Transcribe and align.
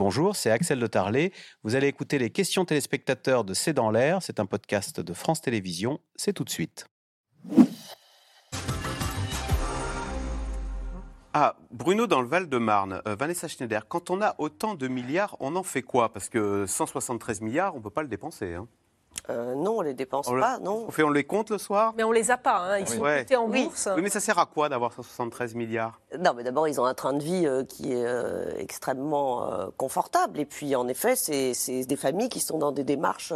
Bonjour, 0.00 0.34
c'est 0.34 0.50
Axel 0.50 0.80
de 0.80 0.86
Tarlet. 0.86 1.30
Vous 1.62 1.74
allez 1.74 1.86
écouter 1.86 2.18
les 2.18 2.30
questions 2.30 2.64
téléspectateurs 2.64 3.44
de 3.44 3.52
C'est 3.52 3.74
dans 3.74 3.90
l'air. 3.90 4.22
C'est 4.22 4.40
un 4.40 4.46
podcast 4.46 4.98
de 4.98 5.12
France 5.12 5.42
Télévisions. 5.42 6.00
C'est 6.16 6.32
tout 6.32 6.42
de 6.42 6.48
suite. 6.48 6.86
Ah, 11.34 11.54
Bruno 11.70 12.06
dans 12.06 12.22
le 12.22 12.26
Val-de-Marne, 12.26 13.02
euh, 13.06 13.14
Vanessa 13.14 13.46
Schneider, 13.46 13.88
quand 13.88 14.08
on 14.08 14.22
a 14.22 14.36
autant 14.38 14.74
de 14.74 14.88
milliards, 14.88 15.36
on 15.38 15.54
en 15.54 15.62
fait 15.62 15.82
quoi? 15.82 16.10
Parce 16.10 16.30
que 16.30 16.64
173 16.66 17.42
milliards, 17.42 17.74
on 17.74 17.78
ne 17.78 17.82
peut 17.82 17.90
pas 17.90 18.00
le 18.02 18.08
dépenser. 18.08 18.54
hein. 18.54 18.68
Euh, 19.28 19.54
non, 19.54 19.78
on 19.78 19.80
les 19.82 19.94
dépense 19.94 20.28
On 20.28 20.34
le- 20.34 20.40
pas, 20.40 20.58
non. 20.58 20.84
On, 20.88 20.90
fait, 20.90 21.02
on 21.02 21.10
les 21.10 21.24
compte 21.24 21.50
le 21.50 21.58
soir 21.58 21.92
Mais 21.96 22.04
on 22.04 22.12
les 22.12 22.30
a 22.30 22.36
pas, 22.38 22.58
hein. 22.58 22.78
ils 22.78 22.88
sont 22.88 23.00
Ouais. 23.00 23.18
cotés 23.20 23.36
en 23.36 23.46
Oui. 23.48 23.64
bourse. 23.64 23.88
Oui, 23.94 24.02
mais 24.02 24.08
ça 24.10 24.20
sert 24.20 24.38
à 24.38 24.46
quoi 24.46 24.68
d'avoir 24.68 24.92
173 24.92 25.54
milliards? 25.54 26.00
Non, 26.18 26.32
mais 26.34 26.42
d'abord, 26.42 26.66
ils 26.68 26.80
ont 26.80 26.84
un 26.86 26.94
train 26.94 27.12
de 27.12 27.22
vie 27.22 27.46
euh, 27.46 27.64
qui 27.64 27.92
est 27.92 28.04
euh, 28.06 28.52
extrêmement 28.56 29.50
euh, 29.52 29.66
confortable. 29.76 30.40
Et 30.40 30.46
puis, 30.46 30.74
en 30.74 30.88
effet, 30.88 31.14
c'est 31.16 31.54
c'est 31.54 31.84
des 31.84 31.96
familles 31.96 32.28
qui 32.30 32.40
sont 32.40 32.58
dans 32.58 32.72
des 32.72 32.84
démarches 32.84 33.32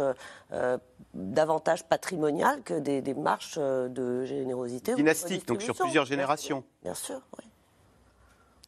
davantage 1.13 1.83
patrimoniales 1.87 2.61
que 2.63 2.73
des 2.73 3.01
démarches 3.01 3.55
euh, 3.57 3.87
de 3.87 4.25
générosité. 4.25 4.91
ou 4.91 4.95
de 4.95 5.01
Dynastique, 5.01 5.47
donc 5.47 5.61
sur 5.61 5.75
plusieurs 5.75 6.05
générations. 6.05 6.63
Bien 6.83 6.93
sûr, 6.93 7.19
oui. 7.39 7.45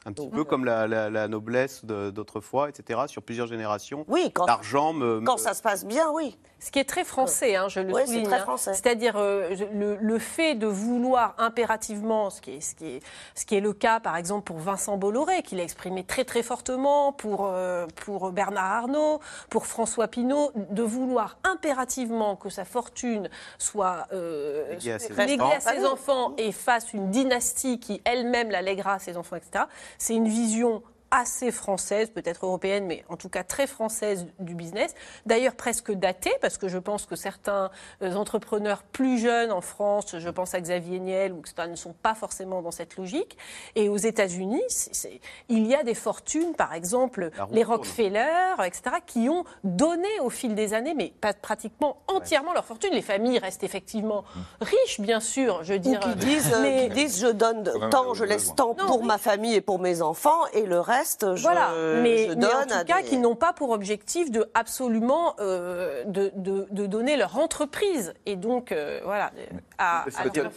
Un 0.08 0.12
petit 0.12 0.28
peu 0.28 0.40
euh, 0.40 0.44
comme 0.44 0.64
la, 0.64 0.86
la- 0.86 1.10
la 1.10 1.28
noblesse 1.28 1.84
d'autrefois, 1.84 2.68
etc., 2.68 3.00
sur 3.06 3.22
plusieurs 3.22 3.46
générations. 3.46 4.04
Oui, 4.08 4.30
quand, 4.32 4.46
L'argent 4.46 4.92
me... 4.92 5.20
quand 5.20 5.36
ça 5.38 5.54
se 5.54 5.62
passe 5.62 5.84
bien, 5.84 6.10
oui. 6.12 6.36
Ce 6.60 6.72
qui 6.72 6.80
est 6.80 6.88
très 6.88 7.04
français, 7.04 7.54
hein, 7.54 7.68
je 7.68 7.78
le 7.78 7.92
Oui, 7.94 8.00
c'est 8.04 8.06
souligne. 8.14 8.24
très 8.26 8.38
hein. 8.38 8.42
français. 8.42 8.74
C'est-à-dire 8.74 9.14
euh, 9.16 9.54
le, 9.72 9.94
le 9.96 10.18
fait 10.18 10.56
de 10.56 10.66
vouloir 10.66 11.34
impérativement, 11.38 12.30
ce 12.30 12.40
qui, 12.40 12.56
est, 12.56 12.60
ce, 12.60 12.74
qui 12.74 12.86
est, 12.96 13.00
ce 13.36 13.46
qui 13.46 13.54
est 13.54 13.60
le 13.60 13.72
cas 13.72 14.00
par 14.00 14.16
exemple 14.16 14.42
pour 14.44 14.58
Vincent 14.58 14.96
Bolloré, 14.96 15.42
qu'il 15.42 15.60
a 15.60 15.62
exprimé 15.62 16.02
très 16.02 16.24
très 16.24 16.42
fortement, 16.42 17.12
pour, 17.12 17.46
euh, 17.52 17.86
pour 18.04 18.32
Bernard 18.32 18.72
Arnault, 18.72 19.20
pour 19.50 19.66
François 19.66 20.08
Pinault, 20.08 20.50
de 20.56 20.82
vouloir 20.82 21.38
impérativement 21.44 22.34
que 22.34 22.48
sa 22.48 22.64
fortune 22.64 23.28
soit 23.58 24.06
euh, 24.12 24.70
Léguée 24.72 24.92
à 24.92 24.98
ses 24.98 25.12
léguée 25.14 25.40
enfants. 25.40 25.52
à 25.56 25.60
ses 25.60 25.86
enfants 25.86 26.32
et 26.38 26.50
fasse 26.50 26.92
une 26.92 27.10
dynastie 27.10 27.78
qui 27.78 28.00
elle-même 28.04 28.50
la 28.50 28.62
lèguera 28.62 28.94
à 28.94 28.98
ses 28.98 29.16
enfants, 29.16 29.36
etc. 29.36 29.64
C'est 29.98 30.14
une 30.14 30.28
vision 30.28 30.82
assez 31.10 31.50
française, 31.50 32.10
peut-être 32.10 32.44
européenne, 32.44 32.84
mais 32.86 33.04
en 33.08 33.16
tout 33.16 33.28
cas 33.28 33.42
très 33.44 33.66
française 33.66 34.26
du 34.38 34.54
business. 34.54 34.94
D'ailleurs 35.26 35.54
presque 35.54 35.90
datée, 35.92 36.32
parce 36.42 36.58
que 36.58 36.68
je 36.68 36.76
pense 36.78 37.06
que 37.06 37.16
certains 37.16 37.70
euh, 38.02 38.14
entrepreneurs 38.14 38.82
plus 38.82 39.18
jeunes 39.18 39.52
en 39.52 39.60
France, 39.62 40.16
je 40.18 40.28
pense 40.28 40.52
à 40.54 40.60
Xavier 40.60 40.98
Niel, 41.00 41.32
ou 41.32 41.40
etc., 41.40 41.68
ne 41.70 41.76
sont 41.76 41.94
pas 41.94 42.14
forcément 42.14 42.60
dans 42.60 42.70
cette 42.70 42.96
logique. 42.96 43.38
Et 43.74 43.88
aux 43.88 43.96
États-Unis, 43.96 44.62
c'est- 44.68 44.94
c'est- 44.94 45.20
il 45.48 45.66
y 45.66 45.74
a 45.74 45.82
des 45.82 45.94
fortunes, 45.94 46.54
par 46.54 46.74
exemple 46.74 47.30
les. 47.52 47.64
Rockefeller, 47.68 48.54
etc., 48.64 48.96
qui 49.06 49.28
ont 49.28 49.44
donné 49.64 50.08
au 50.20 50.30
fil 50.30 50.54
des 50.54 50.72
années, 50.74 50.94
mais 50.94 51.12
pas 51.20 51.32
pratiquement 51.34 51.98
entièrement 52.06 52.52
leur 52.54 52.64
fortune. 52.64 52.90
Les 52.92 53.02
familles 53.02 53.38
restent 53.38 53.62
effectivement 53.64 54.24
riches, 54.60 55.00
bien 55.00 55.20
sûr, 55.20 55.62
je 55.64 55.74
veux 55.74 55.78
Ou 55.78 55.82
dire. 55.82 56.00
qui 56.00 56.14
disent, 56.16 56.52
euh, 56.54 56.62
mais- 56.62 56.88
qui 56.88 56.94
disent 56.94 57.20
je 57.20 57.28
donne 57.28 57.70
tant, 57.90 58.14
je 58.14 58.24
laisse 58.24 58.54
tant 58.54 58.74
pour 58.74 59.04
ma 59.04 59.18
famille 59.18 59.54
et 59.54 59.60
pour 59.60 59.78
mes 59.78 60.00
enfants, 60.02 60.46
et 60.54 60.62
le 60.66 60.80
reste, 60.80 60.97
je, 61.36 61.42
Voilà, 61.42 61.70
mais, 62.02 62.24
je 62.24 62.28
mais 62.30 62.36
donne 62.36 62.50
en 62.54 62.62
tout 62.80 62.84
cas, 62.86 63.02
des- 63.02 63.08
qui 63.08 63.18
n'ont 63.18 63.34
pas 63.36 63.52
pour 63.52 63.70
objectif 63.70 64.30
de 64.30 64.46
absolument 64.54 65.34
euh, 65.40 66.04
de, 66.04 66.30
de- 66.36 66.66
de 66.70 66.86
donner 66.86 67.16
leur 67.16 67.38
entreprise 67.38 68.14
et 68.26 68.36
donc 68.36 68.72
euh, 68.72 69.00
voilà 69.04 69.30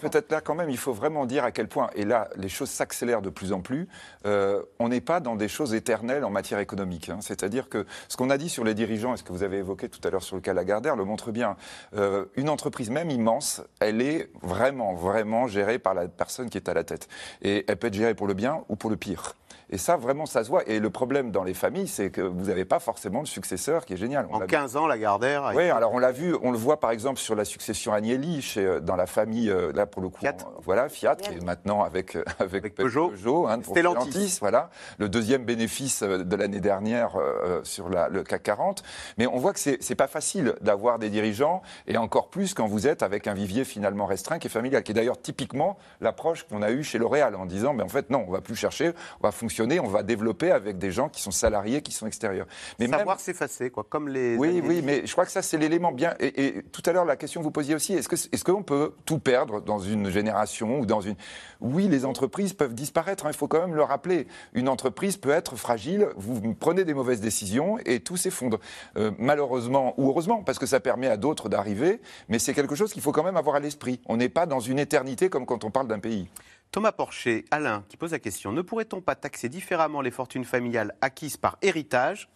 Peut-être 0.02 0.32
là 0.32 0.42
quand 0.42 0.56
même, 0.56 0.70
il 0.70 0.78
faut 0.78 0.94
vraiment 0.94 1.26
dire 1.26 1.44
à 1.44 1.52
quel 1.52 1.68
point, 1.68 1.90
et 1.96 2.06
là 2.06 2.30
les 2.36 2.50
choses 2.50 2.70
s'accélèrent 2.70 3.22
de 3.22 3.30
plus 3.30 3.54
en 3.54 3.62
plus, 3.62 3.88
euh, 4.26 4.62
on 4.80 4.90
n'est 4.90 5.02
pas 5.02 5.20
dans 5.20 5.36
des 5.36 5.48
choses 5.48 5.74
éternelles 5.74 6.24
en 6.24 6.30
matière 6.30 6.60
économique. 6.60 7.10
hein. 7.10 7.20
C'est-à-dire 7.22 7.70
que 7.70 7.86
ce 8.08 8.18
qu'on 8.18 8.30
a 8.30 8.38
dit 8.38 8.50
sur 8.50 8.64
les 8.64 8.74
dirigeants, 8.74 9.14
et 9.14 9.18
ce 9.18 9.24
que 9.24 9.32
vous 9.32 9.44
avez 9.44 9.58
évoqué 9.58 9.90
tout 9.90 10.00
à 10.06 10.10
l'heure 10.10 10.24
sur 10.24 10.36
le 10.36 10.42
cas 10.42 10.54
Lagardère, 10.54 10.96
le 10.96 11.06
montre 11.06 11.32
bien. 11.32 11.56
Euh, 11.96 12.26
une 12.36 12.50
entreprise 12.50 12.90
même 12.90 13.10
immense, 13.10 13.62
elle 13.80 14.02
est 14.02 14.30
vraiment, 14.42 14.94
vraiment 14.94 15.48
gérée 15.48 15.80
par 15.80 15.94
la 15.94 16.08
personne 16.08 16.50
qui 16.50 16.58
est 16.58 16.70
à 16.70 16.74
la 16.74 16.84
tête. 16.84 17.08
Et 17.42 17.66
elle 17.68 17.78
peut 17.78 17.88
être 17.88 17.94
gérée 17.94 18.16
pour 18.16 18.28
le 18.28 18.34
bien 18.34 18.64
ou 18.70 18.76
pour 18.76 18.90
le 18.90 18.98
pire. 18.98 19.36
Et 19.72 19.78
ça, 19.78 19.96
vraiment, 19.96 20.26
ça 20.26 20.44
se 20.44 20.50
voit. 20.50 20.64
Et 20.68 20.80
le 20.80 20.90
problème 20.90 21.32
dans 21.32 21.44
les 21.44 21.54
familles, 21.54 21.88
c'est 21.88 22.10
que 22.12 22.22
vous 22.22 22.46
n'avez 22.46 22.66
pas 22.66 22.80
forcément 22.80 23.22
le 23.22 23.26
successeur 23.26 23.86
qui 23.86 23.94
est 23.94 23.98
génial. 23.98 24.28
On 24.30 24.36
En 24.36 24.40
l'a 24.40 24.46
vu. 24.46 24.52
15 24.52 24.76
ans, 24.76 24.86
Lagardère... 24.88 25.46
a 25.46 25.50
Oui, 25.54 25.64
été- 25.64 25.72
alors 25.72 25.94
on 25.94 26.00
l'a 26.00 26.12
vu, 26.12 26.36
on 26.42 26.52
le 26.52 26.58
voit 26.58 26.80
par 26.80 26.92
exemple 26.92 27.20
sur 27.20 27.36
la 27.36 27.46
succession 27.46 27.94
Agnelli, 27.94 28.42
chez, 28.42 28.66
euh, 28.66 28.80
dans 28.82 28.96
la 28.98 29.06
famille, 29.08 29.50
euh, 29.50 29.72
là 29.74 29.86
pour 29.86 30.02
le 30.02 30.10
coup, 30.10 30.20
Fiat. 30.20 30.36
voilà, 30.64 30.90
Fiat, 30.90 31.16
qui 31.16 31.32
est 31.34 31.44
maintenant 31.44 31.84
avec, 31.84 32.16
euh, 32.18 32.24
avec, 32.40 32.64
Avec 32.66 32.76
Peugeot. 32.76 33.48
hein, 33.48 33.60
pour 33.60 33.74
Stellantis. 33.74 34.38
voilà, 34.42 34.70
le 34.98 35.08
deuxième 35.08 35.46
bénéfice 35.46 36.04
de 36.04 36.36
l'année 36.36 36.60
dernière 36.60 37.16
euh, 37.16 37.62
sur 37.64 37.88
la- 37.90 38.10
le 38.10 38.24
CAC 38.24 38.44
40. 38.44 38.84
Mais 39.18 39.26
on 39.28 39.38
voit 39.38 39.54
que 39.54 39.60
c'est 39.60 39.78
c'est 39.82 39.96
pas 39.96 40.08
facile 40.08 40.54
d'avoir 40.62 41.00
des 41.00 41.10
dirigeants, 41.10 41.62
et 41.88 41.96
encore 41.98 42.30
plus 42.30 42.54
quand 42.54 42.68
vous 42.68 42.88
êtes 42.88 43.04
avec 43.04 43.26
un 43.28 43.34
vivier 43.34 43.64
finalement 43.64 44.06
restreint 44.06 44.38
qui 44.38 44.48
est 44.48 44.50
familial, 44.52 44.84
qui 44.84 44.92
est 44.92 44.96
d'ailleurs 44.96 45.22
typiquement 45.22 45.78
l'approche 46.02 46.44
qu'on 46.44 46.62
a 46.62 46.72
eue 46.72 46.84
chez 46.84 46.98
L'Oréal, 46.98 47.36
en 47.36 47.46
disant, 47.46 47.74
mais 47.74 47.84
en 47.84 47.88
fait 47.90 48.10
non, 48.10 48.26
on 48.28 48.32
va 48.32 48.42
plus 48.42 48.56
chercher, 48.56 48.92
on 49.22 49.28
va 49.28 49.32
fonctionner, 49.32 49.61
on 49.80 49.88
va 49.88 50.04
développer 50.04 50.52
avec 50.52 50.78
des 50.78 50.92
gens 50.92 51.10
qui 51.10 51.22
sont 51.22 51.32
salariés, 51.32 51.82
qui 51.82 51.92
sont 51.92 52.08
extérieurs. 52.08 52.48
Mais 52.80 52.88
même- 52.88 53.00
Savoir 53.00 53.20
s'effacer, 53.20 53.70
quoi, 53.70 53.86
comme 53.88 54.08
les... 54.10 54.36
oui, 54.38 54.62
oui, 54.64 54.82
mais 54.84 55.06
je 55.06 55.12
crois 55.12 55.26
que 55.26 55.32
ça, 55.32 55.42
c'est 55.42 55.58
l'élément 55.58 55.92
bien. 55.92 56.14
Et, 56.20 56.46
et 56.58 56.64
tout 56.64 56.82
à 56.86 56.92
l'heure, 56.92 57.06
la 57.06 57.16
question 57.16 57.42
que 57.42 57.46
vous 57.46 57.52
posiez 57.52 57.76
aussi, 57.76 57.94
est-ce 57.94 58.08
que 58.10 58.16
est-ce 58.16 58.44
qu'on 58.44 58.64
peut 58.64 58.94
tout 59.06 59.20
perdre 59.20 59.62
dans 59.62 59.80
une 59.80 60.10
génération 60.10 60.80
ou 60.80 60.86
dans 60.86 61.02
une? 61.02 61.16
Oui, 61.60 61.88
les 61.88 62.06
entreprises 62.06 62.54
peuvent 62.54 62.74
disparaître. 62.74 63.26
hein, 63.26 63.30
il 63.32 63.38
faut 63.38 63.48
quand 63.48 63.62
même 63.62 63.76
le 63.76 63.84
rappeler. 63.84 64.28
Une 64.54 64.70
entreprise 64.70 65.18
peut 65.18 65.30
être 65.32 65.56
fragile. 65.56 66.08
Vous 66.16 66.54
prenez 66.54 66.84
des 66.86 66.94
mauvaises 66.94 67.22
décisions 67.22 67.78
et 67.86 68.00
tout 68.00 68.18
s'effondre. 68.18 68.60
Euh, 68.98 69.12
malheureusement 69.18 69.94
ou 69.98 70.10
heureusement, 70.10 70.44
parce 70.44 70.60
que 70.60 70.66
ça 70.66 70.80
permet 70.80 71.08
à 71.08 71.18
d'autres 71.18 71.50
d'arriver. 71.50 72.02
Mais 72.30 72.40
c'est 72.40 72.54
quelque 72.54 72.76
chose 72.76 72.94
qu'il 72.94 73.02
faut 73.02 73.12
quand 73.12 73.24
même 73.24 73.38
avoir 73.38 73.56
à 73.56 73.60
l'esprit. 73.60 74.00
On 74.08 74.18
n'est 74.18 74.30
pas 74.30 74.46
dans 74.46 74.60
une 74.60 74.80
éternité 74.80 75.30
comme 75.30 75.46
quand 75.46 75.64
on 75.64 75.72
parle 75.72 75.88
d'un 75.88 76.00
pays. 76.00 76.30
Thomas 76.72 76.94
Porcher, 76.94 77.44
Alain, 77.52 77.84
qui 77.90 77.98
pose 77.98 78.12
la 78.12 78.20
question 78.20 78.54
ne 78.54 78.62
pourrait-on 78.62 79.02
pas 79.02 79.16
taxer 79.16 79.50
différemment 79.50 80.00
les 80.00 80.12
fortunes 80.12 80.46
familiales 80.46 80.96
acquises 81.02 81.36
par 81.36 81.58
héritage 81.62 82.30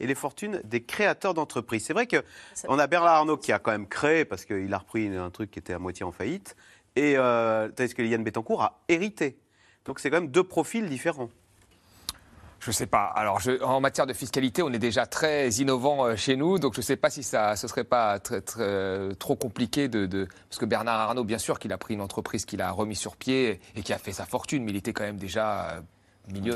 et 0.00 0.06
les 0.06 0.14
fortunes 0.14 0.62
des 0.64 0.82
créateurs 0.82 1.34
d'entreprises? 1.34 1.84
C'est 1.84 1.92
vrai 1.92 2.06
que 2.06 2.24
on 2.68 2.78
a 2.78 2.86
Bernard 2.86 3.12
Arnault 3.12 3.36
qui 3.36 3.52
a 3.52 3.58
quand 3.58 3.72
même 3.72 3.86
créé 3.86 4.24
parce 4.24 4.46
qu'il 4.46 4.72
a 4.72 4.78
repris 4.78 5.08
un 5.08 5.28
truc 5.28 5.50
qui 5.50 5.58
était 5.58 5.74
à 5.74 5.78
moitié 5.78 6.06
en 6.06 6.12
faillite, 6.12 6.56
et 6.96 7.18
euh, 7.18 7.68
tandis 7.68 7.92
que 7.92 8.00
Liliane 8.00 8.24
Bettencourt 8.24 8.62
a 8.62 8.80
hérité. 8.88 9.36
Donc 9.84 10.00
c'est 10.00 10.08
quand 10.08 10.20
même 10.20 10.30
deux 10.30 10.44
profils 10.44 10.88
différents. 10.88 11.28
Je 12.64 12.70
sais 12.70 12.86
pas. 12.86 13.04
Alors, 13.14 13.40
je- 13.40 13.62
en 13.62 13.80
matière 13.80 14.06
de 14.06 14.12
fiscalité, 14.14 14.62
on 14.62 14.72
est 14.72 14.78
déjà 14.78 15.04
très 15.06 15.48
innovant 15.50 16.06
euh, 16.06 16.16
chez 16.16 16.34
nous, 16.36 16.58
donc 16.58 16.72
je 16.74 16.78
ne 16.78 16.82
sais 16.84 16.96
pas 16.96 17.10
si 17.10 17.22
ça, 17.22 17.56
ce 17.56 17.68
serait 17.68 17.84
pas 17.84 18.18
très, 18.18 18.40
très, 18.40 18.62
euh, 18.62 19.12
trop 19.14 19.36
compliqué 19.36 19.88
de, 19.88 20.06
de- 20.06 20.26
parce 20.48 20.58
que 20.58 20.64
Bernard 20.64 20.98
Arnault, 20.98 21.24
bien 21.24 21.38
sûr, 21.38 21.58
qu'il 21.58 21.72
a 21.72 21.78
pris 21.78 21.92
une 21.94 22.00
entreprise 22.00 22.46
qu'il 22.46 22.62
a 22.62 22.70
remis 22.70 22.96
sur 22.96 23.16
pied 23.16 23.60
et 23.76 23.82
qui 23.82 23.92
a 23.92 23.98
fait 23.98 24.12
sa 24.12 24.24
fortune, 24.24 24.64
mais 24.64 24.70
il 24.72 24.76
était 24.76 24.92
quand 24.94 25.04
même 25.04 25.18
déjà 25.18 25.72
euh, 25.72 25.80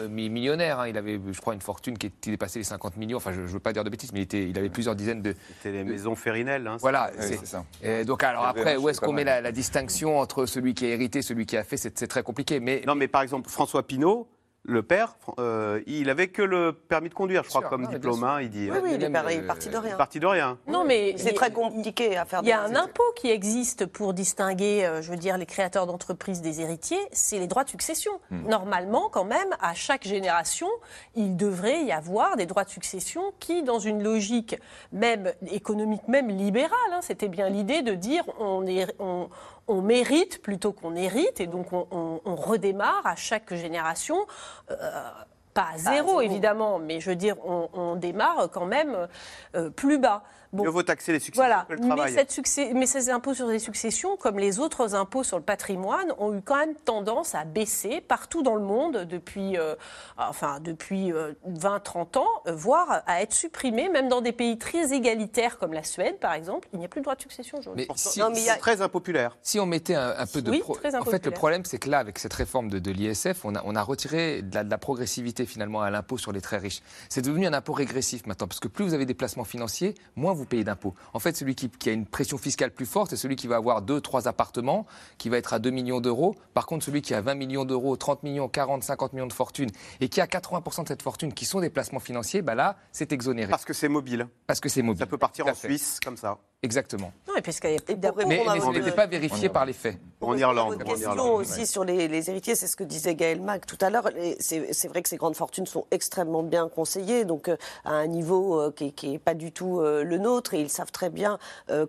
millionnaire. 0.09 0.81
hein. 0.81 0.89
Il 0.89 0.97
avait, 0.97 1.21
je 1.31 1.41
crois, 1.43 1.53
une 1.53 1.61
fortune 1.61 1.99
qui 1.99 2.07
était 2.07 2.31
dépassée 2.31 2.61
les 2.61 2.65
50 2.65 2.97
millions. 2.97 3.19
Enfin, 3.19 3.33
je 3.33 3.43
ne 3.43 3.47
veux 3.47 3.59
pas 3.61 3.75
dire 3.75 3.85
de 3.85 3.91
bêtises, 3.91 4.13
mais 4.15 4.21
il, 4.21 4.23
était, 4.23 4.49
il 4.49 4.59
avait 4.59 4.71
plusieurs 4.71 4.95
dizaines 4.97 5.21
de. 5.21 5.35
C'était 5.59 5.73
les 5.73 5.85
maisons 5.85 6.15
Férinel. 6.15 6.67
hein, 6.67 6.79
Voilà. 6.81 7.11
C'est- 7.21 7.45
ça. 7.45 7.65
et 7.83 8.07
donc, 8.07 8.23
alors 8.23 8.47
après, 8.47 8.77
où 8.79 8.89
est-ce 8.89 9.01
qu'on 9.03 9.13
met 9.13 9.25
la, 9.25 9.43
la 9.43 9.53
distinction 9.53 10.19
entre 10.19 10.47
celui 10.47 10.73
qui 10.73 10.87
a 10.87 10.89
hérité, 10.89 11.21
celui 11.21 11.45
qui 11.45 11.57
a 11.59 11.65
fait 11.65 11.77
C'est 11.77 11.99
c'est 11.99 12.07
très 12.09 12.23
compliqué. 12.23 12.61
Mais 12.61 12.83
Non, 12.87 12.95
mais 12.95 13.09
par 13.09 13.21
exemple, 13.21 13.51
François 13.51 13.87
Pinault, 13.87 14.27
le 14.69 14.83
père, 14.83 15.17
euh, 15.39 15.81
il 15.87 16.11
avait 16.11 16.29
que 16.29 16.43
le 16.43 16.73
permis 16.75 17.09
de 17.09 17.15
conduire, 17.15 17.43
je 17.43 17.49
crois, 17.49 17.63
sûr. 17.63 17.71
comme 17.71 17.83
Non, 17.85 17.89
diplôme. 17.89 18.19
sûr. 18.19 18.29
hein, 18.29 18.43
il 18.43 18.51
dit. 18.51 18.71
Oui, 18.71 18.79
oui, 18.83 18.91
il 18.97 19.03
est 19.03 19.07
euh, 19.09 19.47
parti 19.47 19.71
de 19.71 19.77
rien. 19.79 19.97
parti 19.97 20.21
de 20.21 20.27
rien. 20.27 20.59
Non, 20.67 20.85
mais 20.85 21.15
C'est 21.17 21.33
très 21.33 21.51
compliqué 21.51 22.19
à 22.19 22.27
faire. 22.27 22.41
Il 22.43 22.49
y 22.49 22.53
a 22.53 22.63
un 22.63 22.75
impôt 22.77 23.11
qui 23.17 23.31
existe 23.31 23.87
pour 23.87 24.13
distinguer, 24.13 24.85
euh, 24.85 25.01
je 25.01 25.11
veux 25.11 25.17
dire, 25.17 25.39
les 25.39 25.47
créateurs 25.47 25.87
d'entreprises 25.87 26.43
des 26.43 26.61
héritiers, 26.61 27.01
c'est 27.13 27.39
les 27.39 27.47
droits 27.47 27.65
de 27.65 27.71
succession. 27.71 28.13
Normalement, 28.31 29.09
quand 29.09 29.25
même, 29.25 29.57
à 29.61 29.73
chaque 29.73 30.07
génération, 30.07 30.69
il 31.17 31.37
devrait 31.37 31.85
y 31.85 31.93
avoir 31.93 32.37
des 32.37 32.45
droits 32.45 32.65
de 32.65 32.71
succession 32.71 33.33
qui, 33.41 33.63
dans 33.63 33.79
une 33.79 34.03
logique 34.03 34.59
même 34.93 35.33
économique, 35.51 36.07
même 36.09 36.29
libérale, 36.29 36.71
hein, 36.93 37.01
c'était 37.01 37.29
bien 37.29 37.49
l'idée 37.49 37.81
de 37.81 37.95
dire 37.95 38.25
on, 38.39 38.67
est, 38.67 38.95
on, 38.99 39.29
on 39.69 39.83
mérite 39.83 40.43
plutôt 40.43 40.73
qu'on 40.73 40.97
hérite, 40.97 41.41
et 41.41 41.47
donc 41.47 41.73
on, 41.73 42.21
redémarre 42.25 43.07
à 43.07 43.17
chaque 43.17 43.55
génération. 43.55 44.27
euh, 44.71 45.11
pas 45.59 45.69
à 45.75 45.79
zéro, 45.79 46.09
zéro. 46.09 46.21
évidemment, 46.21 46.79
mais 46.79 47.01
je 47.01 47.11
veux 47.11 47.17
dire, 47.17 47.37
on, 47.45 47.69
on 47.73 47.97
démarre 47.97 48.49
quand 48.53 48.67
même 48.67 49.09
euh, 49.57 49.71
plus 49.71 49.99
bas. 49.99 50.23
Bon. 50.51 50.63
Mieux 50.65 50.71
vaut 50.71 50.83
taxer 50.83 51.13
les 51.13 51.19
Voilà, 51.35 51.67
que 51.69 51.75
le 51.75 51.81
mais, 51.81 51.87
travail. 51.89 52.13
cette 52.15 52.31
succès- 52.33 52.73
mais 52.75 52.87
ces 52.87 53.11
impôts 53.11 53.35
sur 53.35 53.49
les 53.49 53.59
successions, 53.59 54.17
comme 54.17 54.39
les 54.39 54.59
autres 54.61 54.95
impôts 54.95 55.23
sur 55.23 55.37
le 55.37 55.43
patrimoine, 55.45 56.11
ont 56.19 56.35
eu 56.35 56.41
quand 56.41 56.57
même 56.57 56.75
tendance 56.75 57.35
à 57.35 57.45
baisser 57.45 58.01
partout 58.01 58.43
dans 58.43 58.55
le 58.55 58.63
monde 58.63 59.05
depuis, 59.05 59.59
euh, 59.59 59.75
enfin, 60.17 60.59
depuis 60.61 61.13
20-30 61.47 62.17
ans, 62.19 62.27
euh, 62.47 62.53
voire 62.55 63.03
à 63.07 63.21
être 63.21 63.35
supprimés, 63.35 63.91
même 63.91 64.09
dans 64.09 64.23
des 64.23 64.33
pays 64.33 64.57
très 64.57 64.95
égalitaires 64.95 65.59
comme 65.59 65.75
la 65.75 65.83
Suède, 65.83 66.19
par 66.19 66.33
exemple. 66.33 66.67
Il 66.73 66.79
n'y 66.79 66.85
a 66.87 66.89
plus 66.89 67.01
de 67.01 67.05
droit 67.05 67.15
de 67.17 67.21
succession 67.21 67.59
aujourd'hui. 67.59 67.83
Mais 67.83 67.87
Pourtant, 67.87 68.09
si- 68.11 68.21
Non, 68.21 68.31
mais 68.31 68.39
il 68.41 68.45
y 68.47 68.49
a- 68.51 68.55
C'est 68.55 68.61
très 68.61 68.81
impopulaire. 68.81 69.37
Si 69.43 69.61
on 69.61 69.67
mettait 69.67 69.97
un, 69.97 70.15
un 70.17 70.27
peu 70.27 70.41
de... 70.41 70.51
Oui, 70.51 70.61
pro- 70.61 70.75
très 70.77 70.95
En 70.95 71.05
fait, 71.05 71.27
le 71.27 71.31
problème, 71.31 71.65
c'est 71.67 71.79
que 71.79 71.91
là, 71.91 71.99
avec 71.99 72.19
cette 72.19 72.33
réforme 72.33 72.71
de, 72.71 72.79
de 72.79 72.91
l'ISF, 72.91 73.45
on 73.45 73.55
a, 73.55 73.63
on 73.67 73.77
a 73.77 73.83
retiré 73.83 74.41
de 74.41 74.55
la, 74.55 74.65
de 74.65 74.71
la 74.71 74.79
progressivité 74.79 75.45
finalement 75.49 75.83
à 75.83 75.91
l'impôt 75.91 76.19
sur 76.19 76.33
les 76.33 76.41
très 76.41 76.59
riches. 76.59 76.81
C'est 77.09 77.23
devenu 77.23 77.47
un 77.47 77.53
impôt 77.53 77.73
régressif 77.73 78.27
maintenant, 78.27 78.47
parce 78.47 78.61
que 78.61 78.69
plus 78.69 78.85
vous 78.85 78.95
avez 78.95 79.07
des 79.07 79.15
placements 79.15 79.45
financiers, 79.45 79.95
moins 80.17 80.33
vous 80.33 80.47
payez 80.47 80.65
d'impôts. 80.65 80.95
En 81.13 81.19
fait, 81.19 81.37
celui 81.37 81.55
qui, 81.55 81.69
qui, 81.69 81.91
a 81.91 81.93
une 81.93 82.07
pression 82.07 82.39
fiscale 82.39 82.71
plus 82.71 82.87
forte, 82.87 83.11
c'est 83.11 83.17
celui 83.17 83.37
qui 83.37 83.47
va 83.47 83.57
avoir 83.57 83.83
deux, 83.83 84.01
trois 84.01 84.29
appartements, 84.29 84.87
qui 85.19 85.29
va 85.29 85.39
être 85.39 85.53
à 85.53 85.59
2 85.59 85.71
millions 85.71 86.01
d'euros. 86.01 86.37
Par 86.55 86.67
contre, 86.67 86.85
celui 86.85 87.03
qui 87.03 87.15
a 87.15 87.21
20 87.21 87.35
millions 87.35 87.65
d'euros, 87.65 87.97
30 87.97 88.23
millions, 88.23 88.49
40, 88.49 88.83
50 88.83 89.13
millions 89.15 89.27
de 89.27 89.33
fortune, 89.33 89.71
et 90.01 90.09
qui 90.09 90.21
a 90.21 90.27
80% 90.27 90.85
de 90.85 90.89
cette 90.89 91.03
fortune 91.03 91.33
qui 91.33 91.45
sont 91.45 91.61
des 91.61 91.71
placements 91.71 92.01
financiers, 92.01 92.43
bah 92.43 92.55
là, 92.55 92.77
c'est 92.93 93.13
exonéré. 93.13 93.51
Parce 93.51 93.65
que 93.65 93.73
c'est 93.73 93.89
mobile. 93.89 94.29
Parce 94.47 94.61
que 94.61 94.69
c'est 94.69 94.83
mobile. 94.83 95.01
Ça 95.01 95.07
peut 95.07 95.19
partir 95.19 95.47
en 95.47 95.55
Suisse 95.55 95.99
comme 96.05 96.17
ça. 96.17 96.39
Exactement. 96.63 97.13
Non, 97.27 97.37
et 97.37 97.43
puisqu'il 97.43 97.73
y 97.73 97.77
a 97.77 97.81
plus 97.81 97.97
d'impôts. 97.97 98.27
Mais, 98.27 98.45
mais 98.53 98.61
ce 98.61 98.71
n'était 98.71 98.93
pas 98.93 99.07
vérifié 99.07 99.49
par 99.49 99.65
les 99.65 99.73
faits. 99.73 99.99
En 100.21 100.37
Irlande. 100.37 100.73
Votre 100.73 100.87
en 100.87 100.89
question 100.91 101.11
Irlande. 101.11 101.41
aussi 101.41 101.67
sur 101.67 101.85
les, 101.85 102.09
les 102.09 102.29
héritiers, 102.29 102.57
c'est 102.57 102.67
ce 102.67 102.75
que 102.75 102.83
disait 102.83 103.15
Gaël 103.15 103.41
Mac 103.41 103.67
tout 103.67 103.79
à 103.81 103.89
l'heure. 103.89 104.11
C'est 104.41 104.89
vrai 104.89 105.03
que 105.03 105.09
ces 105.09 105.17
grandes 105.17 105.37
fortunes 105.37 105.67
sont 105.67 105.87
extrêmement 105.93 106.43
bien 106.43 106.69
conseillées, 106.69 107.25
donc 107.25 107.49
euh, 107.49 107.57
à 107.85 107.93
un 107.93 108.09
niveau 108.09 108.61
euh, 108.61 108.73
qui 108.73 109.11
n'est 109.11 109.19
pas 109.19 109.35
du 109.35 109.53
tout 109.53 109.81
euh, 109.81 110.03
le 110.03 110.19
nôtre, 110.19 110.55
et 110.55 110.61
ils 110.61 110.71
savent 110.71 110.91
très 110.91 111.11
bien 111.11 111.39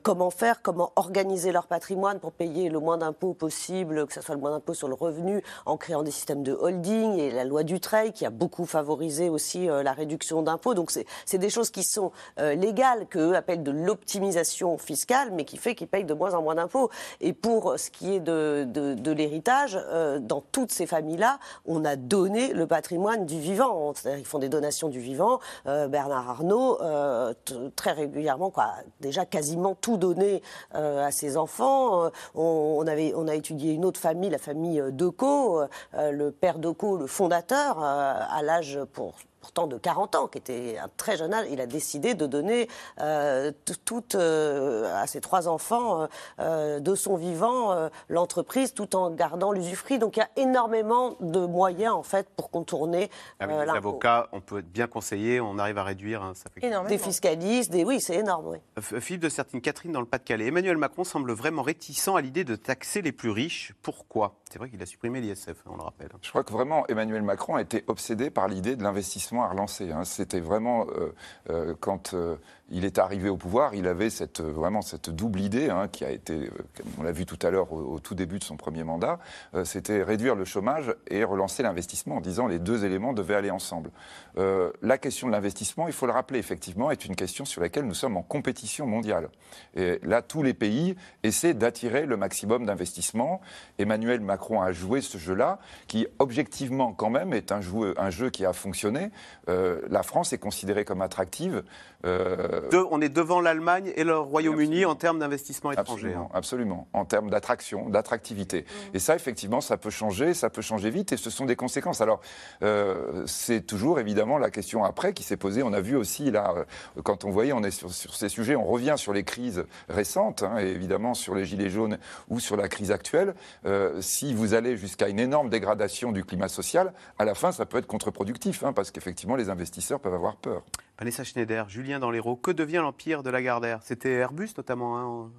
comment 0.03 0.29
faire, 0.29 0.61
comment 0.61 0.91
organiser 0.95 1.51
leur 1.51 1.65
patrimoine 1.65 2.19
pour 2.19 2.31
payer 2.31 2.69
le 2.69 2.79
moins 2.79 2.97
d'impôts 2.97 3.33
possible, 3.33 4.05
que 4.05 4.13
ce 4.13 4.21
soit 4.21 4.35
le 4.35 4.41
moins 4.41 4.51
d'impôts 4.51 4.73
sur 4.73 4.87
le 4.87 4.93
revenu, 4.93 5.41
en 5.65 5.77
créant 5.77 6.03
des 6.03 6.11
systèmes 6.11 6.43
de 6.43 6.53
holding, 6.53 7.17
et 7.17 7.31
la 7.31 7.45
loi 7.45 7.63
Dutreil 7.63 8.11
qui 8.13 8.25
a 8.25 8.29
beaucoup 8.29 8.65
favorisé 8.65 9.29
aussi 9.29 9.65
la 9.67 9.93
réduction 9.93 10.41
d'impôts. 10.41 10.73
Donc 10.73 10.91
c'est 10.91 11.37
des 11.37 11.49
choses 11.49 11.69
qui 11.69 11.83
sont 11.83 12.11
légales, 12.37 13.07
qu'eux 13.07 13.35
appellent 13.35 13.63
de 13.63 13.71
l'optimisation 13.71 14.77
fiscale, 14.77 15.31
mais 15.33 15.45
qui 15.45 15.57
fait 15.57 15.75
qu'ils 15.75 15.87
payent 15.87 16.05
de 16.05 16.13
moins 16.13 16.33
en 16.33 16.41
moins 16.41 16.55
d'impôts. 16.55 16.89
Et 17.21 17.33
pour 17.33 17.77
ce 17.77 17.89
qui 17.89 18.15
est 18.15 18.18
de, 18.19 19.11
l'héritage, 19.11 19.79
euh, 19.89 20.19
dans 20.19 20.41
toutes 20.51 20.71
ces 20.71 20.85
familles-là, 20.85 21.39
on 21.65 21.85
a 21.85 21.95
donné 21.95 22.53
le 22.53 22.67
patrimoine 22.67 23.25
du 23.25 23.39
vivant. 23.39 23.93
C'est-à-dire 23.93 24.19
qu'ils 24.19 24.27
font 24.27 24.39
des 24.39 24.49
donations 24.49 24.89
du 24.89 24.99
vivant. 24.99 25.39
Euh, 25.67 25.87
Bernard 25.87 26.29
Arnault, 26.29 26.81
euh, 26.81 27.33
très 27.75 27.91
régulièrement, 27.91 28.49
quoi, 28.49 28.73
déjà 29.01 29.25
quasiment 29.25 29.75
tout 29.75 29.97
donné 29.97 30.41
à 30.71 31.11
ses 31.11 31.37
enfants. 31.37 32.09
On, 32.35 32.41
on 32.79 32.87
avait, 32.87 33.13
on 33.15 33.27
a 33.27 33.35
étudié 33.35 33.73
une 33.73 33.85
autre 33.85 33.99
famille, 33.99 34.29
la 34.29 34.37
famille 34.37 34.81
Decaux. 34.91 35.61
Le 35.93 36.31
père 36.31 36.59
Decaux, 36.59 36.97
le 36.97 37.07
fondateur, 37.07 37.79
à 37.79 38.41
l'âge 38.43 38.79
pour 38.93 39.15
pourtant 39.41 39.67
de 39.67 39.77
40 39.77 40.15
ans, 40.15 40.27
qui 40.27 40.37
était 40.37 40.77
un 40.77 40.89
très 40.97 41.17
jeune 41.17 41.33
âge, 41.33 41.45
il 41.51 41.61
a 41.61 41.65
décidé 41.65 42.13
de 42.13 42.25
donner 42.25 42.67
euh, 42.99 43.51
toute 43.85 44.15
euh, 44.15 44.93
à 45.01 45.07
ses 45.07 45.21
trois 45.21 45.47
enfants 45.47 46.07
euh, 46.39 46.79
de 46.79 46.95
son 46.95 47.15
vivant 47.15 47.71
euh, 47.71 47.89
l'entreprise, 48.09 48.73
tout 48.73 48.95
en 48.95 49.09
gardant 49.11 49.51
l'usufruit. 49.51 49.99
Donc 49.99 50.17
il 50.17 50.19
y 50.19 50.23
a 50.23 50.29
énormément 50.35 51.15
de 51.19 51.45
moyens 51.45 51.93
en 51.93 52.03
fait 52.03 52.27
pour 52.35 52.49
contourner 52.51 53.09
Avec 53.39 53.55
euh, 53.55 53.59
les 53.61 53.65
l'impôt. 53.67 53.77
avocats, 53.77 54.27
on 54.31 54.41
peut 54.41 54.59
être 54.59 54.71
bien 54.71 54.87
conseillé, 54.87 55.39
on 55.39 55.57
arrive 55.57 55.77
à 55.77 55.83
réduire. 55.83 56.21
hein, 56.23 56.33
ça 56.35 56.49
fait... 56.49 56.65
Énormément. 56.65 56.89
Des 56.89 56.97
fiscalistes, 56.97 57.71
des 57.71 57.83
oui, 57.83 57.99
c'est 58.01 58.15
énorme. 58.15 58.47
Oui. 58.47 58.57
Philippe 59.01 59.21
de 59.23 59.29
Sertine, 59.29 59.61
Catherine 59.61 59.91
dans 59.91 59.99
le 60.01 60.05
Pas-de-Calais. 60.05 60.47
Emmanuel 60.47 60.77
Macron 60.77 61.03
semble 61.03 61.31
vraiment 61.33 61.61
réticent 61.61 62.07
à 62.09 62.21
l'idée 62.21 62.43
de 62.43 62.55
taxer 62.55 63.01
les 63.01 63.11
plus 63.11 63.29
riches. 63.29 63.73
Pourquoi? 63.81 64.35
C'est 64.51 64.57
vrai 64.59 64.69
qu'il 64.69 64.81
a 64.81 64.85
supprimé 64.85 65.21
l'ISF, 65.21 65.55
on 65.67 65.75
le 65.75 65.83
rappelle. 65.83 66.09
Je 66.21 66.29
crois 66.29 66.43
que 66.43 66.51
vraiment 66.51 66.85
Emmanuel 66.87 67.21
Macron 67.21 67.55
a 67.55 67.61
été 67.61 67.83
obsédé 67.87 68.29
par 68.31 68.47
l'idée 68.47 68.75
de 68.75 68.83
l'investissement 68.83 69.38
à 69.43 69.49
relancer. 69.49 69.91
hein. 69.91 70.03
C'était 70.03 70.39
vraiment 70.39 70.85
euh, 70.89 71.13
euh, 71.49 71.75
quand 71.79 72.13
euh, 72.13 72.35
il 72.71 72.85
est 72.85 72.97
arrivé 72.97 73.29
au 73.29 73.37
pouvoir, 73.37 73.73
il 73.73 73.87
avait 73.87 74.09
cette, 74.09 74.41
euh, 74.41 74.51
vraiment 74.51 74.81
cette 74.81 75.09
double 75.09 75.39
idée 75.41 75.69
hein, 75.69 75.87
qui 75.87 76.05
a 76.05 76.11
été, 76.11 76.33
euh, 76.33 76.49
on 76.97 77.03
l'a 77.03 77.11
vu 77.11 77.25
tout 77.25 77.39
à 77.41 77.49
l'heure 77.49 77.71
au, 77.71 77.99
tout 77.99 78.15
début 78.15 78.39
de 78.39 78.43
son 78.43 78.57
premier 78.57 78.83
mandat, 78.83 79.19
euh, 79.53 79.65
c'était 79.65 80.03
réduire 80.03 80.35
le 80.35 80.45
chômage 80.45 80.93
et 81.07 81.23
relancer 81.23 81.63
l'investissement 81.63 82.17
en 82.17 82.21
disant 82.21 82.47
les 82.47 82.59
deux 82.59 82.85
éléments 82.85 83.13
devaient 83.13 83.35
aller 83.35 83.51
ensemble. 83.51 83.91
Euh, 84.37 84.71
la 84.81 84.97
question 84.97 85.27
de 85.27 85.31
l'investissement, 85.31 85.87
il 85.87 85.93
faut 85.93 86.05
le 86.05 86.11
rappeler 86.11 86.39
effectivement, 86.39 86.91
est 86.91 87.05
une 87.05 87.15
question 87.15 87.45
sur 87.45 87.61
laquelle 87.61 87.85
nous 87.85 87.93
sommes 87.93 88.17
en 88.17 88.21
compétition 88.21 88.85
mondiale. 88.85 89.29
Et 89.75 89.99
là, 90.03 90.21
tous 90.21 90.43
les 90.43 90.53
pays 90.53 90.95
essaient 91.23 91.53
d'attirer 91.53 92.05
le 92.05 92.17
maximum 92.17 92.65
d'investissement. 92.65 93.41
Emmanuel 93.77 94.21
Macron 94.21 94.61
a 94.61 94.71
joué 94.71 95.01
ce 95.01 95.17
jeu-là, 95.17 95.59
qui 95.87 96.07
objectivement 96.19 96.93
quand 96.93 97.09
même 97.09 97.33
est 97.33 97.51
un 97.51 97.61
jeu, 97.61 97.93
un 97.97 98.09
jeu 98.09 98.29
qui 98.29 98.45
a 98.45 98.53
fonctionné. 98.53 99.09
Euh, 99.49 99.81
la 99.89 100.03
France 100.03 100.33
est 100.33 100.37
considérée 100.37 100.85
comme 100.85 101.01
attractive. 101.01 101.63
Euh, 102.05 102.58
Deux- 102.71 102.85
on 102.91 103.01
est 103.01 103.09
devant 103.09 103.41
l'Allemagne 103.41 103.91
et 103.95 104.03
le 104.03 104.17
Royaume-Uni 104.17 104.85
en 104.85 104.95
termes 104.95 105.19
d'investissement 105.19 105.71
étranger. 105.71 106.07
Absolument, 106.07 106.25
hein. 106.25 106.37
absolument, 106.37 106.87
en 106.93 107.05
termes 107.05 107.29
d'attraction, 107.29 107.89
d'attractivité. 107.89 108.65
Et 108.93 108.99
ça, 108.99 109.15
effectivement, 109.15 109.61
ça 109.61 109.77
peut 109.77 109.89
changer, 109.89 110.33
ça 110.33 110.49
peut 110.49 110.61
changer 110.61 110.89
vite, 110.89 111.11
et 111.11 111.17
ce 111.17 111.29
sont 111.29 111.45
des 111.45 111.55
conséquences. 111.55 112.01
Alors, 112.01 112.21
euh, 112.63 113.23
c'est 113.25 113.61
toujours 113.61 113.99
évidemment 113.99 114.37
la 114.37 114.49
question 114.49 114.83
après 114.83 115.13
qui 115.13 115.23
s'est 115.23 115.37
posée. 115.37 115.63
On 115.63 115.73
a 115.73 115.81
vu 115.81 115.95
aussi 115.95 116.31
là, 116.31 116.53
euh, 116.55 117.01
quand 117.03 117.25
on 117.25 117.29
voyait, 117.29 117.53
on 117.53 117.63
est 117.63 117.71
sur, 117.71 117.91
sur 117.91 118.15
ces 118.15 118.29
sujets, 118.29 118.55
on 118.55 118.65
revient 118.65 118.95
sur 118.97 119.13
les 119.13 119.23
crises 119.23 119.65
récentes, 119.89 120.43
hein, 120.43 120.57
et 120.59 120.67
évidemment 120.67 121.13
sur 121.13 121.35
les 121.35 121.45
gilets 121.45 121.69
jaunes 121.69 121.97
ou 122.29 122.39
sur 122.39 122.57
la 122.57 122.67
crise 122.67 122.91
actuelle. 122.91 123.33
Euh, 123.65 124.01
si 124.01 124.33
vous 124.33 124.53
allez 124.53 124.77
jusqu'à 124.77 125.07
une 125.09 125.19
énorme 125.19 125.49
dégradation 125.49 126.11
du 126.11 126.23
climat 126.23 126.47
social, 126.47 126.93
à 127.17 127.25
la 127.25 127.35
fin, 127.35 127.51
ça 127.51 127.65
peut 127.65 127.77
être 127.77 127.87
contre-productif, 127.87 128.63
hein, 128.63 128.73
parce 128.73 128.91
qu'effectivement, 128.91 129.35
les 129.35 129.49
investisseurs 129.49 129.99
peuvent 129.99 130.13
avoir 130.13 130.35
peur. 130.35 130.63
Vanessa 130.99 131.23
Schneider, 131.23 131.69
Julien 131.69 131.99
dans 131.99 132.11
l'Hérault. 132.11 132.35
Que 132.35 132.51
devient 132.51 132.77
l'empire 132.77 133.23
de 133.23 133.29
Lagardère? 133.29 133.79
C'était 133.83 134.11
Airbus 134.11 134.49
notamment. 134.57 134.97
hein. 134.97 135.29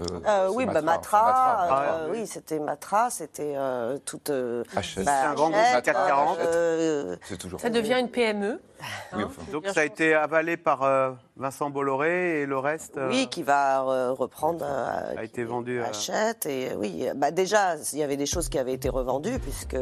Euh, 0.00 0.04
Euh, 0.26 0.48
oui, 0.52 0.66
bah, 0.66 0.82
Matra, 0.82 0.82
Matra, 0.82 1.22
Matra, 1.24 1.82
euh, 1.82 1.98
Matra. 2.00 2.10
oui, 2.10 2.26
c'était 2.26 2.58
Matra, 2.58 3.10
c'était 3.10 3.52
euh, 3.54 3.96
toute. 4.04 4.28
euh, 4.30 4.64
Hachette. 4.74 5.04
bah, 5.04 5.12
C'est 5.20 5.26
un 5.28 5.34
grand 5.34 5.50
groupe 5.50 5.60
Hachette, 5.62 5.84
440. 5.84 6.38
euh, 6.40 7.16
C'est 7.22 7.36
toujours. 7.38 7.60
Ça 7.60 7.70
devient 7.70 7.98
une 8.00 8.08
PME. 8.10 8.60
Oui, 8.80 9.22
hein. 9.22 9.24
enfin. 9.26 9.42
Donc 9.52 9.68
ça 9.68 9.80
a 9.82 9.84
été 9.84 10.12
avalé 10.14 10.56
par 10.56 10.82
euh, 10.82 11.12
Vincent 11.36 11.70
Bolloré 11.70 12.40
et 12.40 12.46
le 12.46 12.58
reste 12.58 12.96
euh, 12.96 13.08
Oui, 13.08 13.28
qui 13.30 13.44
va 13.44 13.82
euh, 13.84 14.10
reprendre. 14.12 14.64
euh, 14.68 15.16
a 15.16 15.22
été 15.22 15.44
vendu 15.44 15.80
à- 15.80 15.90
Achète 15.90 16.46
et 16.46 16.74
oui, 16.76 17.06
bah 17.14 17.30
déjà 17.30 17.76
il 17.92 17.98
y 18.00 18.02
avait 18.02 18.16
des 18.16 18.26
choses 18.26 18.48
qui 18.48 18.58
avaient 18.58 18.74
été 18.74 18.88
revendues 18.88 19.38
puisque 19.38 19.76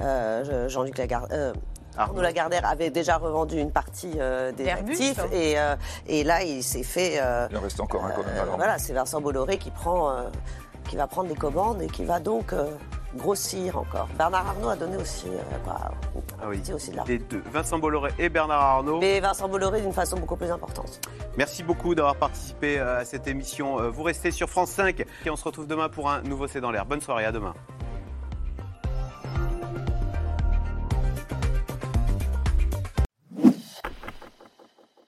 euh, 0.00 0.68
Jean-Luc 0.68 0.98
Lagarde. 0.98 1.54
Arnaud 1.96 2.22
Lagardère 2.22 2.66
avait 2.66 2.90
déjà 2.90 3.16
revendu 3.18 3.58
une 3.58 3.70
partie 3.70 4.12
euh, 4.18 4.52
des 4.52 4.68
actifs 4.68 5.18
hein. 5.18 5.26
et, 5.32 5.58
euh, 5.58 5.76
et 6.06 6.24
là 6.24 6.42
il 6.42 6.62
s'est 6.62 6.82
fait. 6.82 7.18
euh, 7.20 7.46
Il 7.50 7.56
en 7.56 7.60
reste 7.60 7.80
encore 7.80 8.04
un 8.04 8.10
quand 8.10 8.22
même. 8.24 8.36
euh, 8.36 8.42
alors. 8.42 8.56
voilà, 8.56 8.78
c'est 8.78 8.92
Vincent 8.92 9.20
Bolloré 9.20 9.58
qui 9.58 9.70
prend, 9.70 10.10
euh, 10.10 10.22
qui 10.88 10.96
va 10.96 11.06
prendre 11.06 11.28
les 11.28 11.34
commandes 11.36 11.80
et 11.82 11.86
qui 11.86 12.04
va 12.04 12.18
donc 12.20 12.52
euh, 12.52 12.66
grossir 13.16 13.78
encore. 13.78 14.08
Bernard 14.18 14.46
Arnault 14.48 14.70
a 14.70 14.76
donné 14.76 14.96
aussi, 14.96 15.26
euh, 15.28 15.38
bah, 15.64 15.92
Ah 16.42 16.46
oui. 16.48 16.60
aussi 16.74 16.90
de 16.90 16.96
les 17.06 17.18
deux, 17.18 17.42
Vincent 17.52 17.78
Bolloré 17.78 18.10
et 18.18 18.28
Bernard 18.28 18.60
Arnault. 18.60 18.98
Mais 18.98 19.20
Vincent 19.20 19.48
Bolloré 19.48 19.80
d'une 19.80 19.92
façon 19.92 20.16
beaucoup 20.18 20.34
plus 20.36 20.50
importante. 20.50 21.00
Merci 21.36 21.62
beaucoup 21.62 21.94
d'avoir 21.94 22.16
participé 22.16 22.78
à 22.80 23.04
cette 23.04 23.28
émission. 23.28 23.90
Vous 23.90 24.02
restez 24.02 24.30
sur 24.32 24.50
France 24.50 24.70
5 24.70 25.04
et 25.24 25.30
on 25.30 25.36
se 25.36 25.44
retrouve 25.44 25.66
demain 25.68 25.88
pour 25.88 26.10
un 26.10 26.22
nouveau 26.22 26.48
C'est 26.48 26.60
dans 26.60 26.70
l'air. 26.72 26.86
Bonne 26.86 27.00
soirée, 27.00 27.24
à 27.24 27.30
demain. 27.32 27.54